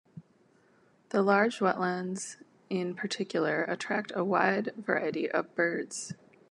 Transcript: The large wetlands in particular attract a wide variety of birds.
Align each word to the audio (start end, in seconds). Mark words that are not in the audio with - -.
The 1.09 1.21
large 1.21 1.59
wetlands 1.59 2.37
in 2.71 2.95
particular 2.95 3.65
attract 3.65 4.11
a 4.15 4.23
wide 4.25 4.73
variety 4.75 5.29
of 5.29 5.53
birds. 5.53 6.15